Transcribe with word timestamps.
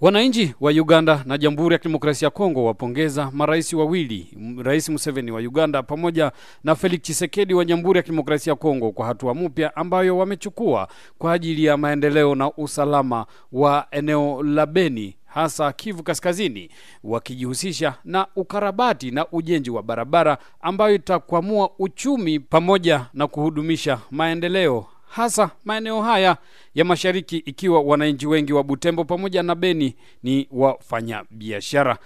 Wananchi 0.00 0.54
wa 0.60 0.70
Uganda 0.72 1.22
na 1.26 1.38
Jamhuri 1.38 1.72
ya 1.72 1.78
Kidemokrasia 1.78 2.26
ya 2.26 2.30
Kongo 2.30 2.64
wapongeza 2.64 3.30
marais 3.32 3.72
wawili, 3.72 4.38
Rais 4.62 4.88
Museveni 4.88 5.30
wa 5.30 5.40
Uganda 5.40 5.82
pamoja 5.82 6.32
na 6.64 6.74
Felix 6.74 7.02
Tshisekedi 7.02 7.54
wa 7.54 7.64
Jamhuri 7.64 7.96
ya 7.96 8.02
Kidemokrasia 8.02 8.50
ya 8.50 8.56
Kongo 8.56 8.92
kwa 8.92 9.06
hatua 9.06 9.34
mpya 9.34 9.76
ambayo 9.76 10.18
wamechukua 10.18 10.88
kwa 11.18 11.32
ajili 11.32 11.64
ya 11.64 11.76
maendeleo 11.76 12.34
na 12.34 12.52
usalama 12.52 13.26
wa 13.52 13.86
eneo 13.90 14.42
la 14.42 14.66
Beni 14.66 15.16
hasa 15.26 15.72
Kivu 15.72 16.02
Kaskazini, 16.02 16.70
wakijihusisha 17.04 17.94
na 18.04 18.26
ukarabati 18.36 19.10
na 19.10 19.26
ujenzi 19.32 19.70
wa 19.70 19.82
barabara 19.82 20.38
ambayo 20.60 20.94
itakwamua 20.94 21.70
uchumi 21.78 22.40
pamoja 22.40 23.06
na 23.14 23.26
kuhudumisha 23.26 23.98
maendeleo 24.10 24.86
hasa 25.10 25.50
maeneo 25.64 26.02
haya 26.02 26.36
ya 26.74 26.84
mashariki, 26.84 27.36
ikiwa 27.36 27.80
wananchi 27.80 28.26
wengi 28.26 28.52
wa 28.52 28.62
Butembo 28.62 29.04
pamoja 29.04 29.42
na 29.42 29.54
Beni 29.54 29.96
ni 30.22 30.48
wafanyabiashara. 30.50 31.98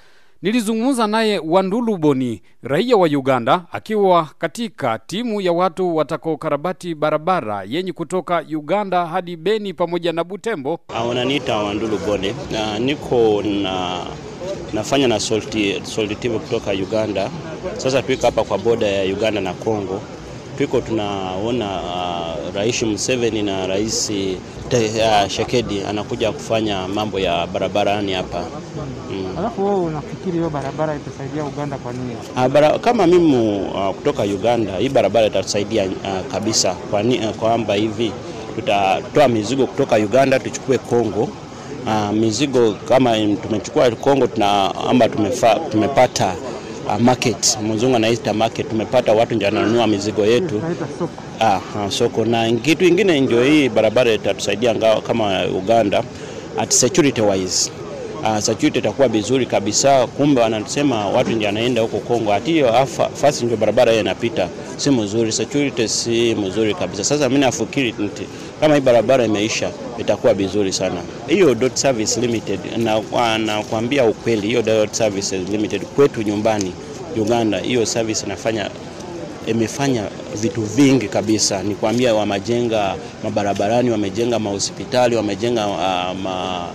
Nilizungumza 0.42 1.06
naye 1.06 1.38
Wandulu 1.38 1.96
Boni, 1.96 2.42
raia 2.62 2.96
wa 2.96 3.08
Uganda, 3.08 3.64
akiwa 3.72 4.28
katika 4.38 4.98
timu 4.98 5.40
ya 5.40 5.52
watu 5.52 5.96
watakaokarabati 5.96 6.94
barabara 6.94 7.64
yenye 7.68 7.92
kutoka 7.92 8.44
Uganda 8.56 9.06
hadi 9.06 9.36
Beni 9.36 9.74
pamoja 9.74 10.12
na 10.12 10.24
Butembo. 10.24 10.80
Wananiita 11.08 11.56
Wandulu 11.58 11.98
na 12.52 12.78
niko 12.78 13.42
na 13.42 14.00
nafanya 14.72 15.08
na 15.08 15.20
Solitivo 15.20 16.38
kutoka 16.38 16.70
Uganda. 16.70 17.30
Sasa 17.76 18.02
tuiko 18.02 18.26
hapa 18.26 18.44
kwa 18.44 18.58
boda 18.58 18.86
ya 18.86 19.12
Uganda 19.14 19.40
na 19.40 19.52
Congo 19.54 20.00
tuko 20.58 20.80
tunaona 20.80 21.80
Rais 22.54 22.82
Museveni 22.82 23.42
na 23.42 23.66
Rais 23.66 24.10
uh, 24.10 25.28
Shekedi 25.28 25.82
anakuja 25.88 26.32
kufanya 26.32 26.88
mambo 26.88 27.18
ya 27.20 27.46
barabarani 27.46 28.12
hapa 28.12 28.44
mm. 29.10 29.38
Alafu 29.38 29.64
wewe 29.64 29.76
unafikiri 29.80 30.32
hiyo 30.32 30.50
barabara 30.50 30.94
itasaidia 30.96 31.44
Uganda 31.44 31.76
kwa 31.76 31.92
nini? 31.92 32.16
Uh, 32.36 32.46
bara, 32.46 32.78
kama 32.78 33.06
mimi 33.06 33.60
uh, 33.74 33.94
kutoka 33.94 34.22
Uganda 34.22 34.76
hii 34.76 34.88
barabara 34.88 35.26
itatusaidia 35.26 35.84
uh, 35.84 36.32
kabisa 36.32 36.74
kwamba 37.40 37.74
uh, 37.74 37.80
hivi 37.80 38.12
tutatoa 38.54 39.28
mizigo 39.28 39.66
kutoka 39.66 39.96
Uganda 39.96 40.38
tuchukue 40.40 40.78
Kongo. 40.78 41.28
Uh, 41.86 42.10
mizigo 42.12 42.72
kama 42.88 43.16
tumechukua 43.42 43.90
Kongo 43.90 44.26
tunaamba 44.26 45.08
tumefa, 45.08 45.54
tumepata 45.70 46.34
Uh, 46.86 46.98
market 47.00 47.58
mzungu 47.62 47.96
anaita 47.96 48.34
market. 48.34 48.68
Tumepata 48.68 49.12
watu 49.12 49.34
ndio 49.34 49.46
wananunua 49.48 49.86
mizigo 49.86 50.26
yetu. 50.26 50.62
Ah, 51.40 51.56
uh, 51.84 51.90
soko 51.90 52.24
na 52.24 52.52
kitu 52.52 52.84
ingine 52.84 53.20
ndio 53.20 53.44
hii 53.44 53.68
barabara 53.68 54.12
itatusaidia 54.12 54.74
kama 55.06 55.44
Uganda 55.46 56.02
at 56.58 56.70
security 56.72 57.20
wise. 57.20 57.70
Uh, 58.24 58.38
security 58.38 58.78
itakuwa 58.78 59.08
vizuri 59.08 59.46
kabisa. 59.46 60.06
Kumbe 60.06 60.40
wanasema 60.40 61.06
watu 61.08 61.30
ndio 61.30 61.48
anaenda 61.48 61.82
huko 61.82 61.98
Kongo, 61.98 62.32
ati 62.32 62.52
hiyo 62.52 62.86
fasi 63.14 63.44
ndio 63.44 63.56
barabara 63.56 63.90
hiyo 63.92 64.02
inapita, 64.02 64.48
si 64.76 64.90
mzuri, 64.90 65.32
security 65.32 65.88
si 65.88 66.34
mzuri 66.34 66.74
kabisa. 66.74 67.04
Sasa 67.04 67.28
mimi 67.28 67.40
nafikiri 67.40 67.94
kama 68.60 68.74
hii 68.74 68.80
barabara 68.80 69.24
imeisha 69.24 69.70
itakuwa 69.98 70.34
vizuri 70.34 70.72
sana. 70.72 71.00
Hiyo 71.26 71.54
dot 71.54 71.74
service 71.76 72.20
limited 72.20 72.60
na 72.76 73.38
nakwambia 73.38 74.04
ukweli, 74.04 74.46
hiyo 74.46 74.62
dot 74.62 74.92
service 74.92 75.38
limited 75.38 75.82
kwetu 75.84 76.22
nyumbani 76.22 76.72
Uganda, 77.16 77.58
hiyo 77.58 77.86
service 77.86 78.26
inafanya 78.26 78.70
imefanya 79.46 80.04
vitu 80.42 80.62
vingi 80.62 81.08
kabisa. 81.08 81.62
Nikwambia, 81.62 82.14
wamejenga 82.14 82.94
mabarabarani, 83.24 83.90
wamejenga 83.90 84.38
mahospitali, 84.38 85.16
wamejenga 85.16 85.66
uh, 85.66 86.20
ma 86.22 86.66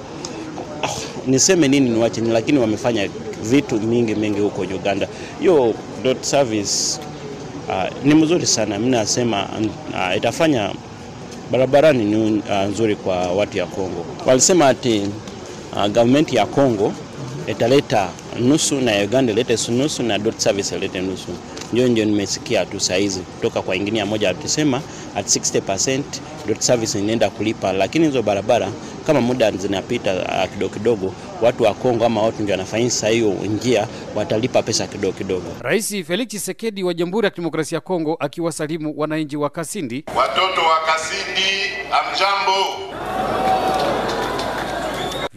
niseme 1.30 1.67
nini 1.67 1.89
niwache 1.89 2.22
ni, 2.22 2.30
lakini 2.30 2.59
wamefanya 2.59 3.09
vitu 3.44 3.80
mingi 3.81 4.16
mingi 4.16 4.39
huko 4.39 4.61
Uganda. 4.61 5.08
Hiyo 5.39 5.73
dot 6.03 6.23
service 6.23 6.99
uh, 7.69 8.05
ni 8.05 8.13
mzuri 8.16 8.45
sana. 8.45 8.80
Mimi 8.80 8.91
nasema 8.91 9.48
uh, 9.93 10.17
itafanya 10.17 10.70
barabarani 11.52 12.04
ni 12.05 12.15
uh, 12.39 12.55
nzuri 12.71 12.95
kwa 12.95 13.15
watu 13.31 13.58
ya 13.58 13.65
Kongo. 13.65 14.05
Walisema 14.26 14.67
ati 14.67 15.02
uh, 15.76 15.86
government 15.87 16.33
ya 16.33 16.45
Kongo 16.45 16.93
italeta 17.48 18.09
nusu 18.39 18.75
na 18.81 18.92
Uganda 19.04 19.33
ilete 19.33 19.71
nusu 19.71 20.04
na 20.04 20.17
dot 20.20 20.37
service 20.39 20.75
ilete 20.75 21.02
nusu. 21.02 21.27
Ndio 21.73 21.87
ndio 21.87 22.05
nimesikia 22.05 22.65
tu 22.65 22.80
saizi 22.80 23.19
kutoka 23.19 23.61
kwa 23.61 23.75
inginia 23.75 24.05
moja 24.05 24.30
atusema 24.30 24.81
at 25.15 25.25
60% 25.37 26.02
dot 26.47 26.59
service 26.61 26.99
inaenda 26.99 27.30
kulipa, 27.30 27.73
lakini 27.73 28.05
hizo 28.05 28.21
barabara 28.21 28.71
kama 29.07 29.21
muda 29.21 29.52
zinapita 29.52 30.13
uh, 30.13 30.53
kidogo 30.53 30.73
kidogo, 30.73 31.13
watu 31.41 31.63
wa 31.63 31.73
Kongo 31.73 32.05
ama 32.05 32.21
watu 32.21 32.43
ndio 32.43 32.53
wanafanyisa 32.53 33.07
hiyo 33.07 33.30
njia 33.33 33.87
watalipa 34.15 34.61
pesa 34.63 34.87
kidogo 34.87 35.13
kidogo. 35.13 35.45
Rais 35.61 36.03
Felix 36.07 36.27
Tshisekedi 36.27 36.83
wa 36.83 36.93
Jamhuri 36.93 37.25
ya 37.25 37.31
Kidemokrasia 37.31 37.75
ya 37.75 37.81
Kongo 37.81 38.17
akiwasalimu 38.19 38.93
wananchi 38.97 39.37
wa 39.37 39.49
Kasindi. 39.49 40.03
Watoto 40.17 40.61
wa 40.61 40.80
Kasindi, 40.86 41.49
amjambo. 41.91 43.39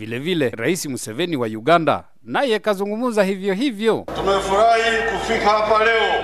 Vilevile 0.07 0.51
Rais 0.51 0.87
Museveni 0.87 1.37
wa 1.37 1.47
Uganda 1.47 2.05
naye 2.25 2.59
kazungumza 2.59 3.23
hivyo 3.25 3.55
hivyo. 3.55 4.05
Tumefurahi 4.17 4.97
kufika 5.13 5.49
hapa 5.51 5.85
leo 5.85 6.23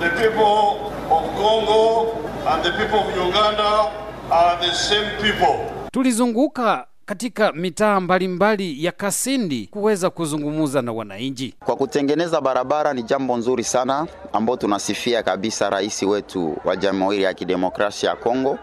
The 0.00 0.10
people 0.10 0.92
of 1.10 1.24
Congo 1.36 2.22
and 2.46 2.62
the 2.64 2.70
people 2.72 2.98
of 2.98 3.16
Uganda 3.28 3.90
are 4.30 4.56
the 4.66 4.72
same 4.74 5.10
people. 5.22 5.56
Tulizunguka 5.92 6.86
katika 7.08 7.52
mitaa 7.52 8.00
mbalimbali 8.00 8.84
ya 8.84 8.92
Kasindi 8.92 9.66
kuweza 9.72 10.10
kuzungumza 10.10 10.82
na 10.82 10.92
wananchi. 10.92 11.54
Kwa 11.64 11.76
kutengeneza 11.76 12.40
barabara 12.40 12.92
ni 12.94 13.02
jambo 13.02 13.36
nzuri 13.36 13.64
sana 13.64 14.06
ambao 14.32 14.56
tunasifia 14.56 15.22
kabisa 15.22 15.70
rais 15.70 16.02
wetu 16.02 16.56
wa 16.64 16.76
Jamhuri 16.76 17.22
ya 17.22 17.34
Kidemokrasia 17.34 18.10
ya 18.10 18.16
Kongo. 18.16 18.58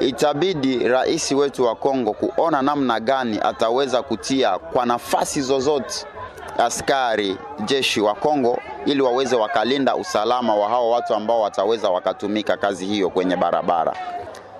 Itabidi 0.00 0.88
rais 0.88 1.32
wetu 1.32 1.64
wa 1.64 1.74
Kongo 1.74 2.12
kuona 2.12 2.62
namna 2.62 3.00
gani 3.00 3.38
ataweza 3.42 4.02
kutia 4.02 4.58
kwa 4.58 4.86
nafasi 4.86 5.40
zozote 5.42 6.06
askari 6.58 7.36
jeshi 7.64 8.00
wa 8.00 8.14
Kongo 8.14 8.58
ili 8.86 9.02
waweze 9.02 9.36
wakalinda 9.36 9.96
usalama 9.96 10.54
wa 10.54 10.68
hao 10.68 10.90
watu 10.90 11.14
ambao 11.14 11.40
wataweza 11.40 11.90
wakatumika 11.90 12.56
kazi 12.56 12.86
hiyo 12.86 13.10
kwenye 13.10 13.36
barabara. 13.36 13.96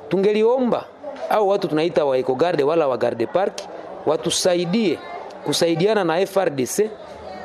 Tungeliomba 0.09 0.85
au 1.31 1.49
watu 1.49 1.69
tunaita 1.69 2.05
wa 2.05 2.19
ecogarde 2.19 2.63
wala 2.65 2.89
wa 2.89 2.97
garde 2.97 3.27
park 3.27 3.59
watusaidie 4.07 4.99
kusaidiana 5.45 6.05
na 6.05 6.27
FRDC 6.27 6.91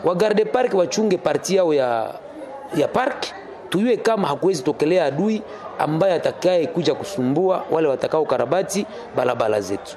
wa 0.03 0.15
garde 0.15 0.45
park 0.45 0.73
wachunge 0.73 1.17
parti 1.17 1.55
yao 1.55 1.73
ya, 1.73 2.13
ya 2.77 2.87
park, 2.87 3.25
tuyue 3.69 3.97
kama 3.97 4.27
hakuwezi 4.27 4.63
tokelea 4.63 5.05
adui 5.05 5.41
ambaye 5.79 6.13
atakaye 6.13 6.67
kuja 6.67 6.95
kusumbua 6.95 7.63
wale 7.71 7.87
watakao 7.87 8.25
karabati 8.25 8.85
barabara 9.15 9.61
zetu. 9.61 9.95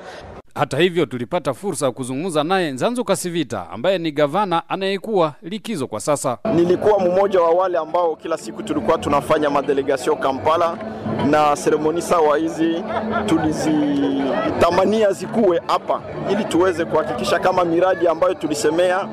Hata 0.54 0.78
hivyo 0.78 1.06
tulipata 1.06 1.54
fursa 1.54 1.87
ya 1.87 1.93
kuzungumza 1.93 2.44
naye 2.44 2.70
Nzanzu 2.70 3.04
Kasivita 3.04 3.70
ambaye 3.70 3.99
ni 3.99 4.12
gavana 4.12 4.62
anayekuwa 4.69 5.32
likizo 5.43 5.87
kwa 5.87 6.00
sasa. 6.00 6.38
Nilikuwa 6.54 6.99
mmoja 6.99 7.41
wa 7.41 7.50
wale 7.50 7.78
ambao 7.78 8.16
kila 8.16 8.38
siku 8.38 8.62
tulikuwa 8.62 8.99
tunafanya 8.99 9.50
madelegasio 9.50 10.16
Kampala, 10.16 10.76
na 11.31 11.56
seremoni 11.56 12.03
sawa 12.03 12.37
hizi 12.39 12.84
tulizitamania 13.27 15.12
zikuwe 15.12 15.62
hapa 15.67 16.00
ili 16.31 16.45
tuweze 16.45 16.84
kuhakikisha 16.84 17.39
kama 17.39 17.65
miradi 17.65 18.09
ambayo 18.09 18.34
tulisemea 18.34 19.06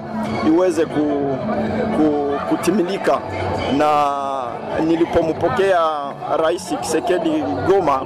iweze 0.48 0.86
ku, 0.86 1.38
ku, 1.98 2.32
kutimilika. 2.50 3.20
Na 3.78 3.90
nilipompokea 4.86 5.80
Rais 6.44 6.74
Kisekedi 6.82 7.44
Goma, 7.68 8.02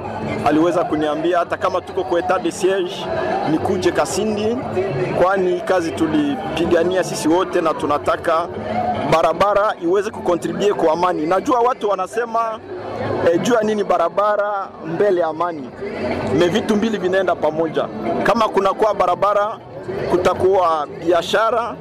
aliweza 0.46 0.84
kuniambia 0.84 1.38
hata 1.38 1.56
kama 1.56 1.80
tuko 1.80 2.04
kwa 2.04 2.18
etat 2.18 2.42
de 2.42 2.50
siege 2.52 2.90
nikuje 3.50 3.92
Kasindi, 3.92 4.56
kwani 5.22 5.60
kazi 5.60 5.90
tulipigania 5.90 7.04
sisi 7.04 7.28
wote 7.28 7.60
na 7.60 7.74
tunataka 7.74 8.48
barabara 9.10 9.74
iweze 9.82 10.10
kukontribue 10.10 10.72
kwa 10.74 10.92
amani. 10.92 11.26
Najua 11.26 11.60
watu 11.60 11.88
wanasema 11.88 12.60
e, 13.34 13.38
jua 13.38 13.62
nini 13.62 13.84
barabara 13.84 14.68
mbele 14.86 15.20
ya 15.20 15.26
amani, 15.26 15.70
me 16.38 16.48
vitu 16.48 16.76
mbili 16.76 16.98
vinaenda 16.98 17.34
pamoja. 17.34 17.88
Kama 18.22 18.48
kunakuwa 18.48 18.94
barabara 18.94 19.58
kutakuwa 20.10 20.86
biashara 21.06 21.76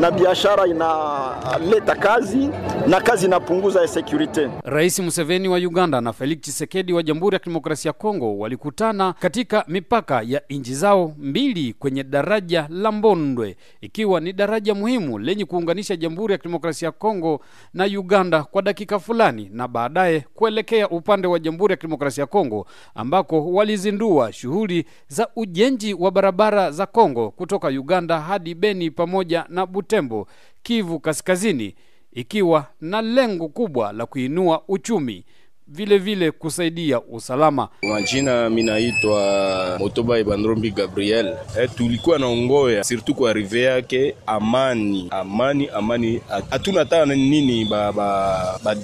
na 0.00 0.10
biashara 0.10 0.66
inaleta 0.66 1.94
kazi 1.94 2.50
na 2.86 3.00
kazi 3.00 3.26
inapunguza 3.26 3.82
insecurity. 3.82 4.48
Rais 4.64 4.98
Museveni 4.98 5.48
wa 5.48 5.58
Uganda 5.58 6.00
na 6.00 6.12
Felix 6.12 6.40
Tshisekedi 6.40 6.92
wa 6.92 7.02
Jamhuri 7.02 7.34
ya 7.34 7.38
Kidemokrasia 7.38 7.88
ya 7.88 7.92
Kongo 7.92 8.38
walikutana 8.38 9.12
katika 9.12 9.64
mipaka 9.68 10.22
ya 10.26 10.42
nchi 10.50 10.74
zao 10.74 11.14
mbili 11.18 11.72
kwenye 11.72 12.04
daraja 12.04 12.66
la 12.70 12.92
Mbondwe, 12.92 13.56
ikiwa 13.80 14.20
ni 14.20 14.32
daraja 14.32 14.74
muhimu 14.74 15.18
lenye 15.18 15.44
kuunganisha 15.44 15.96
Jamhuri 15.96 16.32
ya 16.32 16.38
Kidemokrasia 16.38 16.86
ya 16.86 16.92
Kongo 16.92 17.40
na 17.74 17.84
Uganda 17.84 18.42
kwa 18.42 18.62
dakika 18.62 18.98
fulani, 18.98 19.50
na 19.52 19.68
baadaye 19.68 20.24
kuelekea 20.34 20.88
upande 20.88 21.26
wa 21.28 21.38
Jamhuri 21.38 21.72
ya 21.72 21.76
Kidemokrasia 21.76 22.22
ya 22.22 22.26
Kongo 22.26 22.66
ambako 22.94 23.52
walizindua 23.52 24.32
shughuli 24.32 24.84
za 25.08 25.28
ujenzi 25.36 25.94
wa 25.94 26.10
barabara 26.10 26.70
za 26.70 26.86
Kongo 26.86 27.30
kutoka 27.48 27.68
Uganda 27.68 28.20
hadi 28.20 28.54
Beni 28.54 28.90
pamoja 28.90 29.44
na 29.48 29.66
Butembo, 29.66 30.28
Kivu 30.62 31.00
Kaskazini, 31.00 31.74
ikiwa 32.12 32.66
na 32.80 33.02
lengo 33.02 33.48
kubwa 33.48 33.92
la 33.92 34.06
kuinua 34.06 34.62
uchumi 34.68 35.24
vile 35.68 35.98
vile 35.98 36.30
kusaidia 36.30 37.00
usalama. 37.00 37.68
Majina 37.82 38.50
minaitwa 38.50 39.76
Motoba 39.78 40.18
Ebandrombi 40.18 40.70
Gabriel. 40.70 41.36
E, 41.60 41.68
tulikuwa 41.68 42.18
naongoya 42.18 42.84
surtout 42.84 43.16
kwa 43.18 43.32
rive 43.32 43.62
yake 43.62 44.14
amani 44.26 45.08
amani 45.10 45.68
amani, 45.68 46.20
Hatunataka 46.50 47.06
nini 47.14 47.64
ba, 47.64 47.92
ba, 47.92 48.58
ba 48.62 48.74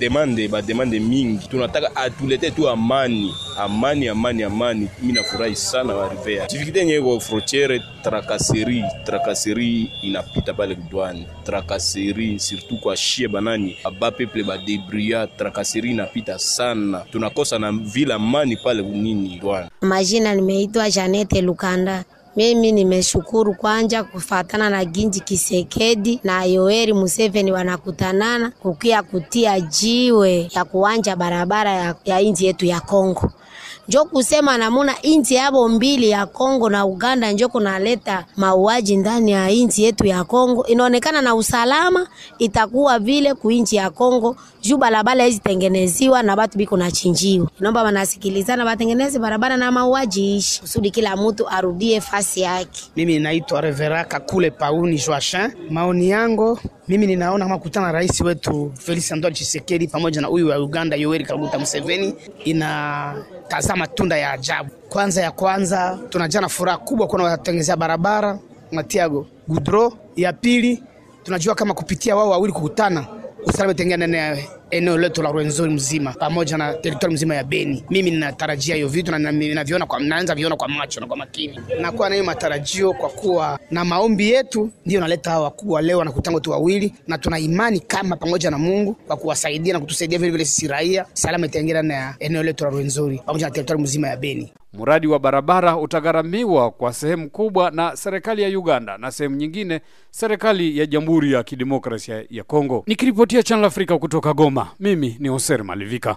demande 0.62 1.00
mingi, 1.00 1.48
tunataka 1.48 1.96
atulete 1.96 2.50
tu 2.50 2.68
amani 2.68 3.34
amani 3.58 4.08
amani 4.08 4.42
amani. 4.42 4.88
Mi 5.02 5.12
nafurahi 5.12 5.56
sana 5.56 5.94
warivea 5.94 6.24
rive 6.24 6.34
yake 6.40 6.52
difikite 6.52 6.78
yenye 6.78 7.00
kwa 7.00 7.20
frontiere, 7.20 7.82
trakaseri 8.02 8.84
trakaseri 9.04 9.90
inapita 10.02 10.54
pale 10.54 10.74
kudwani, 10.74 11.26
trakaseri 11.44 12.38
surtout 12.40 12.80
kwa 12.80 12.96
shie 12.96 13.28
banani 13.28 13.76
aba 13.84 14.10
peple 14.10 14.42
ba 14.44 14.58
debria, 14.58 15.26
trakaseri 15.26 15.90
inapita 15.90 16.38
sana 16.38 17.00
tunakosa 17.12 17.58
na 17.58 17.72
vila 17.72 18.18
mani 18.18 18.56
pale 18.56 18.82
nini 18.82 19.38
dwani. 19.38 19.68
Majina 19.80 20.34
nimeitwa 20.34 20.90
Janete 20.90 21.40
Lukanda. 21.42 22.04
Mimi 22.36 22.72
nimeshukuru 22.72 23.54
kwanja 23.54 24.04
kufatana 24.04 24.70
na 24.70 24.84
Ginji 24.84 25.20
Kisekedi 25.20 26.20
na 26.24 26.44
Yoeri 26.44 26.92
Museveni 26.92 27.52
wanakutanana 27.52 28.50
kukia 28.50 29.02
kutia 29.02 29.60
jiwe 29.60 30.50
ya 30.54 30.64
kuwanja 30.64 31.16
barabara 31.16 31.70
ya, 31.72 31.94
ya 32.04 32.20
inji 32.20 32.46
yetu 32.46 32.66
ya 32.66 32.80
Kongo 32.80 33.32
njo 33.88 34.04
kusema 34.04 34.58
namuna 34.58 35.02
inchi 35.02 35.34
yabo 35.34 35.68
mbili 35.68 36.10
ya 36.10 36.26
Kongo 36.26 36.70
na 36.70 36.86
Uganda 36.86 37.32
njo 37.32 37.48
kunaleta 37.48 38.24
mauaji 38.36 38.96
ndani 38.96 39.30
ya 39.32 39.50
inchi 39.50 39.82
yetu 39.84 40.06
ya 40.06 40.24
Kongo. 40.24 40.66
Inaonekana 40.66 41.22
na 41.22 41.34
usalama 41.34 42.06
itakuwa 42.38 42.98
vile 42.98 43.34
ku 43.34 43.50
inchi 43.50 43.76
ya 43.76 43.90
Kongo 43.90 44.36
juu 44.62 44.76
barabara 44.76 45.24
hizi 45.24 45.38
tengeneziwa 45.38 46.22
na 46.22 46.36
batu 46.36 46.58
biko 46.58 46.76
na 46.76 46.90
chinjiwa. 46.90 47.48
Naomba 47.60 47.82
wanasikilizana 47.82 48.64
batengeneze 48.64 49.18
barabara 49.18 49.56
na 49.56 49.72
mauaji 49.72 50.36
ishi 50.36 50.60
kusudi 50.60 50.90
kila 50.90 51.16
mtu 51.16 51.48
arudie 51.48 52.00
fasi 52.00 52.40
yake. 52.40 52.82
Mimi 52.96 53.18
naitwa 53.18 53.60
Reveraka 53.60 54.20
kule 54.20 54.50
Pauni 54.50 54.96
Joachin. 55.06 55.50
Maoni 55.70 56.08
yangu 56.10 56.58
mimi 56.88 57.06
ninaona 57.06 57.44
kama 57.44 57.58
kukutana 57.58 57.86
na 57.86 57.92
rais 57.92 58.20
wetu 58.20 58.72
Felix 58.78 59.12
Antoine 59.12 59.34
Tshisekedi 59.34 59.88
pamoja 59.88 60.20
na 60.20 60.28
huyu 60.28 60.48
wa 60.48 60.58
Uganda 60.58 60.96
Yoweri 60.96 61.24
Kaguta 61.24 61.58
Museveni 61.58 62.14
inatazama 62.44 63.76
matunda 63.76 64.16
ya 64.16 64.32
ajabu. 64.32 64.70
Kwanza 64.88 65.22
ya 65.22 65.30
kwanza 65.30 65.98
tunajaa 66.10 66.40
na 66.40 66.48
furaha 66.48 66.78
kubwa 66.78 67.06
kuona 67.06 67.24
watengezea 67.24 67.76
barabara 67.76 68.38
Matiago 68.72 69.26
Gudro. 69.48 69.92
Ya 70.16 70.32
pili 70.32 70.82
tunajua 71.22 71.54
kama 71.54 71.74
kupitia 71.74 72.16
wao 72.16 72.30
wawili 72.30 72.52
kukutana 72.52 73.06
usalama 73.46 73.72
itaingia 73.72 73.96
ndani 73.96 74.16
ya 74.16 74.38
eneo 74.76 74.98
letu 74.98 75.22
la 75.22 75.30
Rwenzori 75.32 75.72
mzima 75.72 76.12
pamoja 76.12 76.56
na 76.58 76.74
teritori 76.74 77.12
mzima 77.14 77.34
ya 77.34 77.44
Beni. 77.44 77.84
Mimi 77.90 78.10
ninatarajia 78.10 78.74
hiyo 78.74 78.88
vitu 78.88 79.10
na 79.12 79.32
ninaviona 79.32 79.86
kwa, 79.86 80.00
naanza 80.00 80.34
viona 80.34 80.56
kwa 80.56 80.68
macho 80.68 81.00
na 81.00 81.06
kwa 81.06 81.16
makini. 81.16 81.60
Nakuwa 81.80 82.08
na 82.08 82.14
hiyo 82.14 82.24
matarajio 82.26 82.92
kwa 82.92 83.08
kuwa 83.08 83.58
na 83.70 83.84
maombi 83.84 84.30
yetu 84.30 84.70
ndio 84.86 85.00
naleta 85.00 85.30
hawa 85.30 85.44
wakubwa 85.44 85.82
leo 85.82 85.98
wanakutanga 85.98 86.40
tu 86.40 86.50
wawili, 86.50 86.94
na 87.06 87.18
tuna 87.18 87.38
imani 87.38 87.80
kama 87.80 88.16
pamoja 88.16 88.50
na 88.50 88.58
Mungu 88.58 88.94
kwa 88.94 89.16
kuwasaidia 89.16 89.72
na 89.72 89.80
kutusaidia 89.80 90.18
vile 90.18 90.30
vile 90.30 90.44
sisi 90.44 90.68
raia, 90.68 91.06
salama 91.12 91.46
itaingia 91.46 91.82
na 91.82 92.14
eneo 92.18 92.42
letu 92.42 92.64
la 92.64 92.70
Rwenzori 92.70 93.18
pamoja 93.26 93.46
na 93.46 93.50
teritori 93.50 93.80
mzima 93.82 94.08
ya 94.08 94.16
Beni. 94.16 94.52
Mradi 94.78 95.06
wa 95.06 95.18
barabara 95.18 95.76
utagharamiwa 95.76 96.70
kwa 96.70 96.92
sehemu 96.92 97.30
kubwa 97.30 97.70
na 97.70 97.96
serikali 97.96 98.42
ya 98.42 98.58
Uganda 98.58 98.98
na 98.98 99.10
sehemu 99.10 99.36
nyingine 99.36 99.80
serikali 100.10 100.78
ya 100.78 100.86
Jamhuri 100.86 101.32
ya 101.32 101.42
Kidemokrasia 101.42 102.24
ya 102.30 102.44
Kongo. 102.44 102.84
Nikiripotia 102.86 103.42
Channel 103.42 103.64
Afrika 103.66 103.98
kutoka 103.98 104.32
Goma, 104.34 104.63
mimi 104.80 105.16
ni 105.20 105.28
Hoser 105.28 105.64
Malivika. 105.64 106.16